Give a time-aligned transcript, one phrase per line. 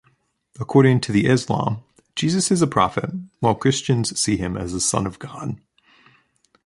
[0.59, 1.83] According to the Islam,
[2.15, 5.61] Jesus is a prophet while Christians see him as the son of God.